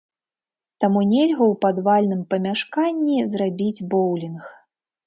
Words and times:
Таму 0.83 1.03
нельга 1.09 1.35
ў 1.35 1.53
падвальным 1.65 2.25
памяшканні 2.35 3.17
зрабіць 3.37 3.85
боўлінг. 3.95 4.55